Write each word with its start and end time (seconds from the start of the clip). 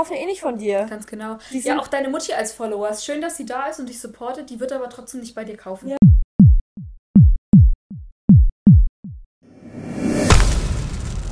kaufen 0.00 0.16
eh 0.16 0.24
nicht 0.24 0.40
von 0.40 0.56
dir. 0.56 0.86
Ganz 0.88 1.06
genau. 1.06 1.36
ja, 1.50 1.78
auch 1.78 1.86
deine 1.86 2.08
Mutti 2.08 2.32
als 2.32 2.52
Follower. 2.52 2.88
Ist 2.88 3.04
schön, 3.04 3.20
dass 3.20 3.36
sie 3.36 3.44
da 3.44 3.66
ist 3.66 3.80
und 3.80 3.86
dich 3.86 4.00
supportet. 4.00 4.48
Die 4.48 4.58
wird 4.58 4.72
aber 4.72 4.88
trotzdem 4.88 5.20
nicht 5.20 5.34
bei 5.34 5.44
dir 5.44 5.58
kaufen. 5.58 5.90
Ja. 5.90 5.96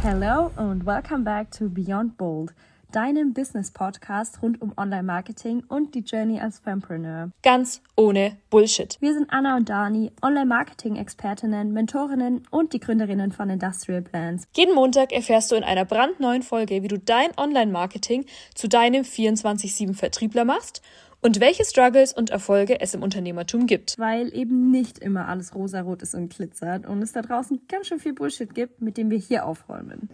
Hello 0.03 0.51
and 0.57 0.85
welcome 0.85 1.25
back 1.25 1.51
to 1.51 1.71
Beyond 1.71 2.19
Bold 2.19 2.53
deinem 2.93 3.33
Business-Podcast 3.33 4.43
rund 4.43 4.61
um 4.63 4.73
Online-Marketing 4.77 5.63
und 5.69 5.95
die 5.95 6.01
Journey 6.01 6.41
als 6.41 6.59
Fempreneur. 6.59 7.31
Ganz 7.43 7.83
ohne 7.97 8.37
Bullshit. 8.51 8.97
Wir 9.01 9.15
sind 9.15 9.31
Anna 9.31 9.57
und 9.57 9.69
Dani, 9.69 10.13
Online-Marketing-Expertinnen, 10.23 11.73
Mentorinnen 11.73 12.47
und 12.51 12.73
die 12.73 12.81
Gründerinnen 12.81 13.33
von 13.33 13.51
Industrial 13.51 14.03
Plans. 14.03 14.45
Jeden 14.57 14.75
Montag 14.75 15.13
erfährst 15.13 15.51
du 15.51 15.57
in 15.57 15.65
einer 15.65 15.85
brandneuen 15.85 16.43
Folge, 16.43 16.83
wie 16.83 16.89
du 16.89 16.99
dein 16.99 17.31
Online-Marketing 17.37 18.25
zu 18.55 18.69
deinem 18.69 19.03
24-7-Vertriebler 19.03 20.45
machst 20.45 20.83
und 21.21 21.41
welche 21.41 21.65
Struggles 21.65 22.13
und 22.13 22.31
Erfolge 22.31 22.81
es 22.81 22.95
im 22.95 23.03
Unternehmertum 23.03 23.67
gibt. 23.67 23.99
Weil 23.99 24.35
eben 24.35 24.71
nicht 24.71 24.99
immer 24.99 25.29
alles 25.29 25.55
rosarot 25.55 26.03
ist 26.03 26.15
und 26.15 26.35
glitzert 26.35 26.87
und 26.87 27.03
es 27.03 27.13
da 27.13 27.23
draußen 27.23 27.61
ganz 27.69 27.89
schön 27.89 27.99
viel 27.99 28.13
Bullshit 28.13 28.55
gibt, 28.55 28.81
mit 28.81 28.97
dem 28.97 29.11
wir 29.11 29.19
hier 29.19 29.45
aufräumen. 29.45 30.09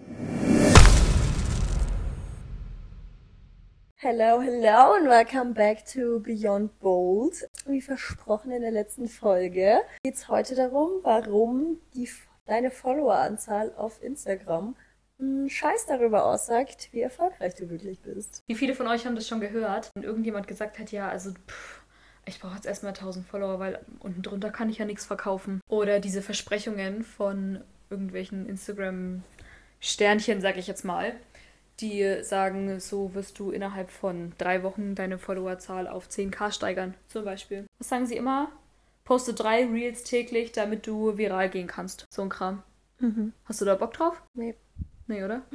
Hello, 4.06 4.38
hello 4.38 4.96
and 4.96 5.08
welcome 5.08 5.54
back 5.54 5.82
to 5.86 6.20
Beyond 6.20 6.78
Bold. 6.78 7.48
Wie 7.64 7.80
versprochen 7.80 8.52
in 8.52 8.60
der 8.60 8.70
letzten 8.70 9.08
Folge 9.08 9.80
geht 10.02 10.14
es 10.14 10.28
heute 10.28 10.54
darum, 10.54 10.90
warum 11.02 11.78
die, 11.94 12.06
deine 12.44 12.70
Followeranzahl 12.70 13.72
auf 13.78 14.02
Instagram 14.02 14.76
einen 15.18 15.48
Scheiß 15.48 15.86
darüber 15.86 16.26
aussagt, 16.26 16.90
wie 16.92 17.00
erfolgreich 17.00 17.54
du 17.54 17.70
wirklich 17.70 17.98
bist. 18.00 18.42
Wie 18.46 18.54
viele 18.54 18.74
von 18.74 18.88
euch 18.88 19.06
haben 19.06 19.14
das 19.14 19.26
schon 19.26 19.40
gehört? 19.40 19.90
Und 19.94 20.04
irgendjemand 20.04 20.48
gesagt 20.48 20.78
hat, 20.78 20.92
ja, 20.92 21.08
also 21.08 21.30
pff, 21.30 21.80
ich 22.26 22.40
brauche 22.40 22.56
jetzt 22.56 22.66
erstmal 22.66 22.92
1000 22.92 23.26
Follower, 23.26 23.58
weil 23.58 23.80
unten 24.00 24.20
drunter 24.20 24.50
kann 24.50 24.68
ich 24.68 24.76
ja 24.76 24.84
nichts 24.84 25.06
verkaufen. 25.06 25.62
Oder 25.66 25.98
diese 25.98 26.20
Versprechungen 26.20 27.04
von 27.04 27.64
irgendwelchen 27.88 28.46
Instagram-Sternchen, 28.50 30.42
sag 30.42 30.58
ich 30.58 30.66
jetzt 30.66 30.84
mal 30.84 31.14
die 31.80 32.22
sagen, 32.22 32.80
so 32.80 33.14
wirst 33.14 33.38
du 33.38 33.50
innerhalb 33.50 33.90
von 33.90 34.32
drei 34.38 34.62
Wochen 34.62 34.94
deine 34.94 35.18
Followerzahl 35.18 35.86
auf 35.88 36.08
10k 36.08 36.52
steigern, 36.52 36.94
zum 37.08 37.24
Beispiel. 37.24 37.66
Was 37.78 37.88
sagen 37.88 38.06
sie 38.06 38.16
immer? 38.16 38.50
Poste 39.04 39.34
drei 39.34 39.66
Reels 39.66 40.04
täglich, 40.04 40.52
damit 40.52 40.86
du 40.86 41.18
viral 41.18 41.50
gehen 41.50 41.66
kannst. 41.66 42.06
So 42.10 42.22
ein 42.22 42.30
Kram. 42.30 42.62
Mhm. 43.00 43.32
Hast 43.44 43.60
du 43.60 43.64
da 43.64 43.74
Bock 43.74 43.92
drauf? 43.92 44.22
Nee. 44.34 44.54
Nee, 45.06 45.24
oder? 45.24 45.42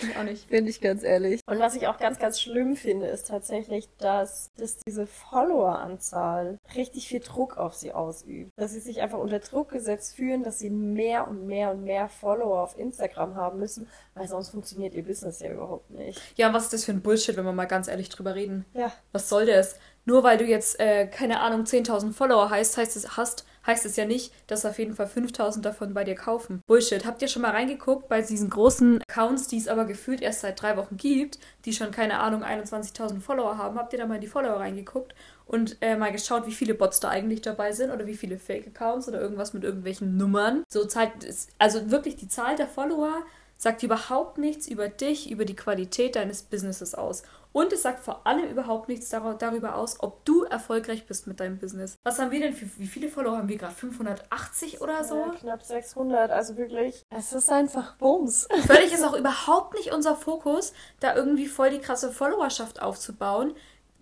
ich 0.00 0.16
auch 0.16 0.22
nicht. 0.22 0.48
Finde 0.48 0.70
ich 0.70 0.80
ganz 0.80 1.02
ehrlich. 1.02 1.40
Und 1.46 1.58
was 1.58 1.74
ich 1.74 1.86
auch 1.86 1.98
ganz, 1.98 2.18
ganz 2.18 2.40
schlimm 2.40 2.76
finde, 2.76 3.06
ist 3.06 3.28
tatsächlich, 3.28 3.88
dass, 3.98 4.50
dass 4.56 4.78
diese 4.78 5.06
Followeranzahl 5.06 6.58
richtig 6.74 7.08
viel 7.08 7.20
Druck 7.20 7.56
auf 7.56 7.74
sie 7.74 7.92
ausübt. 7.92 8.50
Dass 8.56 8.72
sie 8.72 8.80
sich 8.80 9.00
einfach 9.00 9.18
unter 9.18 9.38
Druck 9.38 9.70
gesetzt 9.70 10.16
fühlen, 10.16 10.42
dass 10.42 10.58
sie 10.58 10.70
mehr 10.70 11.28
und 11.28 11.46
mehr 11.46 11.70
und 11.70 11.84
mehr 11.84 12.08
Follower 12.08 12.62
auf 12.62 12.78
Instagram 12.78 13.34
haben 13.36 13.58
müssen, 13.58 13.88
weil 14.14 14.28
sonst 14.28 14.50
funktioniert 14.50 14.94
ihr 14.94 15.04
Business 15.04 15.40
ja 15.40 15.50
überhaupt 15.50 15.90
nicht. 15.90 16.20
Ja, 16.36 16.52
was 16.52 16.64
ist 16.64 16.72
das 16.72 16.84
für 16.84 16.92
ein 16.92 17.02
Bullshit, 17.02 17.36
wenn 17.36 17.44
wir 17.44 17.52
mal 17.52 17.66
ganz 17.66 17.88
ehrlich 17.88 18.08
drüber 18.08 18.34
reden? 18.34 18.64
Ja. 18.74 18.92
Was 19.12 19.28
soll 19.28 19.46
das? 19.46 19.78
Nur 20.06 20.22
weil 20.22 20.36
du 20.38 20.44
jetzt, 20.44 20.78
äh, 20.80 21.06
keine 21.06 21.40
Ahnung, 21.40 21.64
10.000 21.64 22.12
Follower 22.12 22.50
heißt, 22.50 22.76
heißt 22.76 22.96
es, 22.96 23.16
hast, 23.16 23.46
heißt 23.66 23.86
es 23.86 23.96
ja 23.96 24.04
nicht, 24.04 24.32
dass 24.46 24.66
auf 24.66 24.78
jeden 24.78 24.94
Fall 24.94 25.06
5.000 25.06 25.62
davon 25.62 25.94
bei 25.94 26.04
dir 26.04 26.14
kaufen. 26.14 26.60
Bullshit. 26.66 27.04
Habt 27.04 27.22
ihr 27.22 27.28
schon 27.28 27.42
mal 27.42 27.52
reingeguckt 27.52 28.08
bei 28.08 28.20
diesen 28.22 28.50
großen 28.50 29.02
Accounts, 29.08 29.48
die 29.48 29.58
es 29.58 29.68
aber 29.68 29.84
gefühlt 29.84 30.20
erst 30.20 30.40
seit 30.40 30.60
drei 30.60 30.76
Wochen 30.76 30.96
gibt, 30.96 31.38
die 31.64 31.72
schon, 31.72 31.90
keine 31.90 32.20
Ahnung, 32.20 32.42
21.000 32.42 33.20
Follower 33.20 33.58
haben? 33.58 33.78
Habt 33.78 33.92
ihr 33.92 33.98
da 33.98 34.06
mal 34.06 34.16
in 34.16 34.20
die 34.20 34.26
Follower 34.26 34.60
reingeguckt 34.60 35.14
und 35.46 35.76
äh, 35.80 35.96
mal 35.96 36.12
geschaut, 36.12 36.46
wie 36.46 36.52
viele 36.52 36.74
Bots 36.74 37.00
da 37.00 37.08
eigentlich 37.08 37.42
dabei 37.42 37.72
sind 37.72 37.90
oder 37.90 38.06
wie 38.06 38.14
viele 38.14 38.38
Fake-Accounts 38.38 39.08
oder 39.08 39.20
irgendwas 39.20 39.52
mit 39.52 39.64
irgendwelchen 39.64 40.16
Nummern? 40.16 40.64
So 40.68 40.84
zeigt 40.84 41.24
es, 41.24 41.48
also 41.58 41.90
wirklich 41.90 42.16
die 42.16 42.28
Zahl 42.28 42.56
der 42.56 42.66
Follower 42.66 43.22
sagt 43.64 43.82
überhaupt 43.82 44.38
nichts 44.38 44.68
über 44.68 44.88
dich, 44.88 45.30
über 45.30 45.44
die 45.46 45.56
Qualität 45.56 46.16
deines 46.16 46.42
Businesses 46.42 46.94
aus. 46.94 47.22
Und 47.50 47.72
es 47.72 47.82
sagt 47.82 48.00
vor 48.00 48.26
allem 48.26 48.50
überhaupt 48.50 48.88
nichts 48.88 49.08
darüber 49.08 49.76
aus, 49.76 50.00
ob 50.00 50.24
du 50.24 50.42
erfolgreich 50.42 51.06
bist 51.06 51.26
mit 51.26 51.40
deinem 51.40 51.56
Business. 51.58 51.96
Was 52.02 52.18
haben 52.18 52.30
wir 52.30 52.40
denn 52.40 52.52
für, 52.52 52.66
wie 52.78 52.86
viele 52.86 53.08
Follower 53.08 53.38
haben 53.38 53.48
wir 53.48 53.56
gerade? 53.56 53.74
580 53.74 54.82
oder 54.82 55.02
so? 55.02 55.16
Ja, 55.16 55.34
knapp 55.40 55.62
600, 55.62 56.30
also 56.30 56.56
wirklich, 56.58 57.04
es 57.08 57.32
ist 57.32 57.50
einfach 57.50 57.96
Bums. 57.96 58.48
Völlig 58.66 58.92
ist 58.92 59.02
auch 59.02 59.16
überhaupt 59.16 59.74
nicht 59.74 59.94
unser 59.94 60.14
Fokus, 60.14 60.74
da 61.00 61.14
irgendwie 61.14 61.46
voll 61.46 61.70
die 61.70 61.78
krasse 61.78 62.12
Followerschaft 62.12 62.82
aufzubauen, 62.82 63.54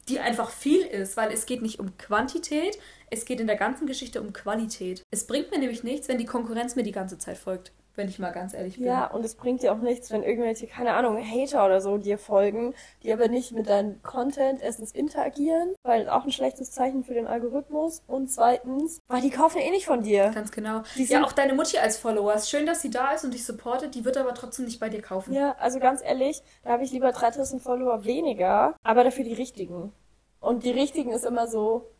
die 0.09 0.19
einfach 0.19 0.50
viel 0.50 0.81
ist, 0.81 1.17
weil 1.17 1.31
es 1.31 1.47
geht 1.47 1.62
nicht 1.62 1.79
um 1.79 1.97
Quantität, 1.99 2.79
es 3.12 3.27
geht 3.27 3.41
in 3.41 3.47
der 3.47 3.56
ganzen 3.56 3.87
Geschichte 3.87 4.23
um 4.23 4.33
Qualität. 4.33 5.03
Es 5.11 5.27
bringt 5.27 5.50
mir 5.50 5.59
nämlich 5.59 5.84
nichts, 5.84 6.09
wenn 6.09 6.17
die 6.17 6.25
Konkurrenz 6.25 6.77
mir 6.77 6.83
die 6.83 6.93
ganze 6.93 7.19
Zeit 7.19 7.37
folgt 7.37 7.73
wenn 7.95 8.09
ich 8.09 8.19
mal 8.19 8.31
ganz 8.31 8.55
ehrlich 8.55 8.77
bin. 8.77 8.87
Ja, 8.87 9.06
und 9.09 9.23
es 9.23 9.34
bringt 9.34 9.62
dir 9.62 9.73
auch 9.73 9.78
nichts, 9.78 10.11
wenn 10.11 10.23
irgendwelche, 10.23 10.67
keine 10.67 10.95
Ahnung, 10.95 11.19
Hater 11.19 11.67
oder 11.67 11.83
so 11.83 11.99
dir 11.99 12.17
folgen, 12.17 12.75
die 13.03 13.12
aber 13.12 13.28
nicht 13.28 13.53
mit 13.53 13.69
deinem 13.69 14.03
Content 14.03 14.62
erstens 14.62 14.93
interagieren, 14.93 15.75
weil 15.83 16.09
auch 16.09 16.25
ein 16.25 16.33
schlechtes 16.33 16.71
Zeichen 16.71 17.05
für 17.05 17.12
den 17.12 17.27
Algorithmus 17.27 18.03
und 18.06 18.31
zweitens, 18.31 19.00
weil 19.09 19.21
die 19.21 19.29
kaufen 19.29 19.59
eh 19.59 19.71
nicht 19.71 19.84
von 19.84 20.03
dir. 20.03 20.31
Ganz 20.31 20.53
genau. 20.53 20.83
ja, 20.97 21.23
auch 21.23 21.33
deine 21.33 21.53
Mutti 21.53 21.79
als 21.79 21.99
Follower. 21.99 22.33
Ist 22.33 22.49
schön, 22.49 22.65
dass 22.65 22.81
sie 22.81 22.91
da 22.91 23.12
ist 23.12 23.25
und 23.25 23.34
dich 23.34 23.44
supportet, 23.44 23.94
die 23.94 24.06
wird 24.06 24.17
aber 24.17 24.34
trotzdem 24.34 24.65
nicht 24.65 24.81
bei 24.81 24.89
dir 24.89 25.03
kaufen. 25.03 25.34
Ja, 25.34 25.55
also 25.59 25.79
ganz 25.79 26.03
ehrlich, 26.03 26.43
da 26.65 26.71
habe 26.71 26.84
ich 26.84 26.93
lieber 26.93 27.12
3000 27.12 27.62
Follower 27.62 28.05
weniger, 28.05 28.75
aber 28.83 29.05
dafür 29.05 29.25
die 29.25 29.34
richtigen. 29.34 29.93
Und 30.41 30.65
die 30.65 30.73
richtigen 30.73 31.12
ist 31.12 31.25
immer 31.25 31.47
so, 31.47 31.92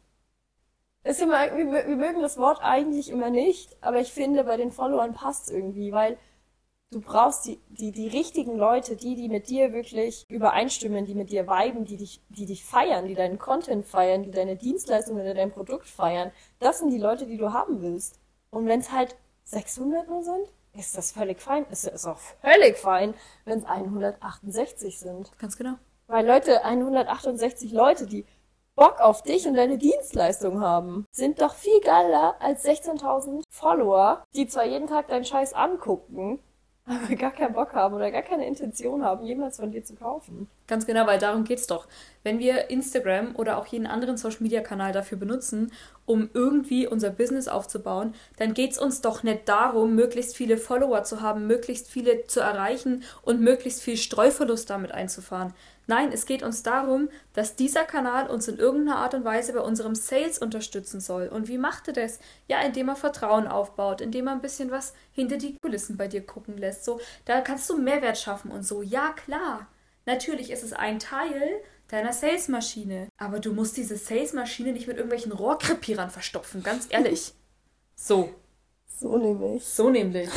ist 1.05 1.21
immer, 1.21 1.57
wir, 1.57 1.89
wir 1.89 1.97
mögen 1.97 2.23
das 2.23 2.39
Wort 2.39 2.61
eigentlich 2.63 3.11
immer 3.11 3.31
nicht, 3.31 3.77
aber 3.81 4.01
ich 4.01 4.13
finde, 4.13 4.45
bei 4.45 4.57
den 4.57 4.71
Followern 4.71 5.15
passt 5.15 5.49
es 5.49 5.55
irgendwie, 5.55 5.93
weil 5.93 6.17
du 6.93 7.01
brauchst 7.01 7.47
die, 7.47 7.59
die, 7.69 7.91
die 7.91 8.09
richtigen 8.09 8.57
Leute, 8.57 8.97
die, 8.97 9.17
die 9.17 9.29
mit 9.29 9.49
dir 9.49 9.73
wirklich 9.73 10.27
übereinstimmen, 10.29 11.07
die 11.07 11.15
mit 11.15 11.31
dir 11.31 11.47
viben, 11.47 11.85
die 11.85 11.97
dich, 11.97 12.23
die 12.29 12.47
dich 12.47 12.65
feiern, 12.65 13.09
die 13.09 13.15
deinen 13.15 13.39
Content 13.39 13.87
feiern, 13.87 14.23
die 14.23 14.31
deine 14.31 14.57
Dienstleistung 14.57 15.19
oder 15.19 15.35
dein 15.35 15.51
Produkt 15.51 15.87
feiern. 15.87 16.31
Das 16.61 16.79
sind 16.79 16.91
die 16.91 16.99
Leute, 16.99 17.27
die 17.27 17.39
du 17.39 17.53
haben 17.53 17.83
willst. 17.83 18.21
Und 18.51 18.67
wenn 18.67 18.81
es 18.81 18.93
halt 18.93 19.17
600 19.45 20.09
nur 20.09 20.23
sind, 20.23 20.53
ist 20.75 20.97
das 20.97 21.13
völlig 21.13 21.41
fein. 21.41 21.67
Es 21.71 21.85
ist 21.85 22.07
auch 22.07 22.19
völlig 22.41 22.77
fein, 22.77 23.15
wenn 23.45 23.59
es 23.59 23.65
168 23.65 24.99
sind. 24.99 25.37
Ganz 25.39 25.57
genau. 25.57 25.75
Weil 26.07 26.27
Leute, 26.27 26.65
168 26.65 27.73
Leute, 27.73 28.07
die 28.07 28.25
Bock 28.75 29.01
auf 29.01 29.23
dich 29.23 29.47
und 29.47 29.55
deine 29.55 29.77
Dienstleistung 29.77 30.61
haben, 30.61 31.07
sind 31.13 31.43
doch 31.43 31.55
viel 31.55 31.81
geiler 31.81 32.37
als 32.41 32.65
16.000 32.65 33.43
Follower, 33.51 34.25
die 34.35 34.47
zwar 34.47 34.65
jeden 34.65 34.87
Tag 34.87 35.09
deinen 35.09 35.27
Scheiß 35.27 35.53
angucken, 35.53 36.39
aber 36.87 37.15
gar 37.17 37.33
keinen 37.33 37.53
Bock 37.53 37.75
haben 37.75 37.95
oder 37.95 38.11
gar 38.11 38.23
keine 38.23 38.47
Intention 38.47 39.05
haben, 39.05 39.25
jemals 39.25 39.59
von 39.59 39.71
dir 39.71 39.85
zu 39.85 39.95
kaufen. 39.95 40.49
Ganz 40.67 40.87
genau, 40.87 41.07
weil 41.07 41.19
darum 41.19 41.45
geht's 41.45 41.67
doch. 41.67 41.87
Wenn 42.23 42.39
wir 42.39 42.71
Instagram 42.71 43.35
oder 43.37 43.59
auch 43.59 43.67
jeden 43.67 43.87
anderen 43.87 44.17
Social 44.17 44.43
Media 44.43 44.61
Kanal 44.61 44.93
dafür 44.93 45.19
benutzen, 45.19 45.73
um 46.05 46.31
irgendwie 46.35 46.87
unser 46.87 47.11
Business 47.11 47.49
aufzubauen, 47.49 48.15
dann 48.37 48.55
geht's 48.55 48.79
uns 48.79 49.01
doch 49.01 49.23
nicht 49.23 49.49
darum, 49.49 49.95
möglichst 49.95 50.37
viele 50.37 50.57
Follower 50.57 51.05
zu 51.05 51.21
haben, 51.21 51.47
möglichst 51.47 51.89
viele 51.89 52.27
zu 52.27 52.41
erreichen 52.41 53.05
und 53.23 53.41
möglichst 53.41 53.83
viel 53.83 53.97
Streuverlust 53.97 54.69
damit 54.71 54.93
einzufahren. 54.93 55.55
Nein, 55.89 56.13
es 56.13 56.27
geht 56.27 56.45
uns 56.45 56.63
darum, 56.63 57.09
dass 57.35 57.57
dieser 57.57 57.85
Kanal 57.85 58.31
uns 58.31 58.47
in 58.47 58.57
irgendeiner 58.57 58.99
Art 58.99 59.15
und 59.15 59.25
Weise 59.25 59.53
bei 59.53 59.61
unserem 59.61 59.97
Sales 59.97 60.39
unterstützen 60.39 61.01
soll. 61.01 61.27
Und 61.27 61.49
wie 61.49 61.59
macht 61.59 61.89
er 61.89 61.95
das? 61.95 62.21
Ja, 62.47 62.61
indem 62.61 62.89
er 62.89 62.97
Vertrauen 62.97 63.49
aufbaut, 63.49 64.01
indem 64.01 64.29
er 64.29 64.35
ein 64.35 64.41
bisschen 64.41 64.71
was 64.71 64.95
hinter 65.11 65.39
die 65.39 65.57
Kulissen 65.61 65.97
bei 65.97 66.07
dir 66.07 66.25
gucken 66.25 66.57
lässt. 66.57 66.85
So, 66.85 67.01
da 67.25 67.41
kannst 67.41 67.69
du 67.69 67.77
Mehrwert 67.77 68.17
schaffen 68.17 68.53
und 68.53 68.63
so. 68.65 68.83
Ja, 68.83 69.13
klar. 69.13 69.67
Natürlich 70.07 70.51
ist 70.51 70.63
es 70.63 70.73
ein 70.73 70.99
Teil 70.99 71.61
deiner 71.93 72.13
Salesmaschine. 72.13 73.09
Aber 73.19 73.39
du 73.39 73.53
musst 73.53 73.77
diese 73.77 73.97
Salesmaschine 73.97 74.73
nicht 74.73 74.87
mit 74.87 74.97
irgendwelchen 74.97 75.33
Rohrkrepierern 75.33 76.11
verstopfen, 76.11 76.63
ganz 76.63 76.89
ehrlich. 76.91 77.33
So. 77.95 78.31
So 78.89 79.17
nämlich. 79.17 79.65
So 79.65 79.91
nämlich. 79.91 80.29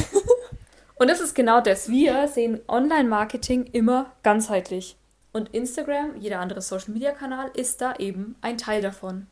Und 0.95 1.09
das 1.09 1.19
ist 1.19 1.33
genau 1.33 1.61
das. 1.61 1.89
Wir 1.89 2.27
sehen 2.27 2.61
Online-Marketing 2.67 3.63
immer 3.71 4.11
ganzheitlich. 4.21 4.97
Und 5.31 5.55
Instagram, 5.55 6.17
jeder 6.19 6.41
andere 6.41 6.61
Social-Media-Kanal, 6.61 7.51
ist 7.55 7.81
da 7.81 7.95
eben 7.95 8.35
ein 8.41 8.57
Teil 8.57 8.81
davon. 8.81 9.27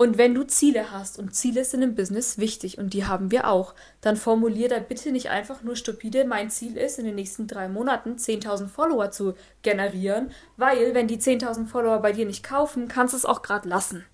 Und 0.00 0.16
wenn 0.16 0.32
du 0.32 0.44
Ziele 0.44 0.92
hast, 0.92 1.18
und 1.18 1.34
Ziele 1.34 1.64
sind 1.64 1.82
im 1.82 1.96
Business 1.96 2.38
wichtig, 2.38 2.78
und 2.78 2.94
die 2.94 3.06
haben 3.06 3.32
wir 3.32 3.48
auch, 3.48 3.74
dann 4.00 4.16
formulier 4.16 4.68
da 4.68 4.78
bitte 4.78 5.10
nicht 5.10 5.28
einfach 5.28 5.62
nur 5.62 5.74
stupide, 5.74 6.24
mein 6.24 6.50
Ziel 6.50 6.76
ist, 6.76 7.00
in 7.00 7.04
den 7.04 7.16
nächsten 7.16 7.48
drei 7.48 7.68
Monaten 7.68 8.14
10.000 8.14 8.68
Follower 8.68 9.10
zu 9.10 9.34
generieren, 9.62 10.30
weil, 10.56 10.94
wenn 10.94 11.08
die 11.08 11.18
10.000 11.18 11.66
Follower 11.66 11.98
bei 11.98 12.12
dir 12.12 12.26
nicht 12.26 12.44
kaufen, 12.44 12.86
kannst 12.86 13.12
du 13.12 13.16
es 13.16 13.24
auch 13.24 13.42
gerade 13.42 13.68
lassen. 13.68 14.04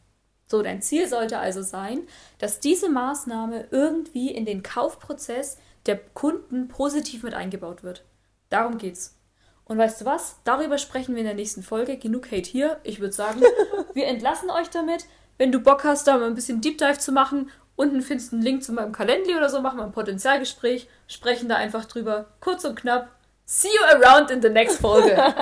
So, 0.47 0.63
dein 0.63 0.81
Ziel 0.81 1.07
sollte 1.07 1.39
also 1.39 1.61
sein, 1.61 2.07
dass 2.39 2.61
diese 2.61 2.89
Maßnahme 2.89 3.67
irgendwie 3.71 4.31
in 4.31 4.47
den 4.47 4.63
Kaufprozess 4.63 5.59
der 5.85 5.99
Kunden 5.99 6.69
positiv 6.69 7.25
mit 7.25 7.35
eingebaut 7.35 7.83
wird. 7.83 8.05
Darum 8.49 8.79
geht's. 8.79 9.19
Und 9.67 9.77
weißt 9.77 10.01
du 10.01 10.05
was? 10.07 10.37
Darüber 10.45 10.79
sprechen 10.79 11.15
wir 11.15 11.21
in 11.21 11.27
der 11.27 11.35
nächsten 11.35 11.63
Folge. 11.63 11.99
Genug 11.99 12.31
Hate 12.31 12.49
hier. 12.49 12.81
Ich 12.85 13.01
würde 13.01 13.15
sagen, 13.15 13.43
wir 13.95 14.07
entlassen 14.07 14.51
euch 14.51 14.69
damit. 14.71 15.07
Wenn 15.39 15.53
du 15.53 15.61
Bock 15.61 15.85
hast, 15.85 16.07
da 16.07 16.17
mal 16.17 16.27
ein 16.27 16.35
bisschen 16.35 16.61
Deep 16.61 16.79
Dive 16.79 16.99
zu 16.99 17.13
machen, 17.13 17.51
unten 17.77 18.03
findest 18.03 18.33
du 18.33 18.37
einen 18.37 18.45
Link 18.45 18.63
zu 18.63 18.73
meinem 18.73 18.93
Kalendli 18.93 19.35
oder 19.37 19.49
so, 19.49 19.61
machen 19.61 19.79
wir 19.79 19.85
ein 19.85 19.93
Potenzialgespräch, 19.93 20.89
sprechen 21.09 21.49
da 21.49 21.57
einfach 21.57 21.85
drüber. 21.85 22.27
Kurz 22.41 22.65
und 22.65 22.77
knapp. 22.77 23.11
See 23.47 23.69
you 23.69 23.85
around 23.85 24.31
in 24.31 24.41
the 24.41 24.49
next 24.49 24.81
Folge. 24.81 25.17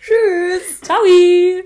Tschüss. 0.00 0.80
Ciao! 0.80 1.62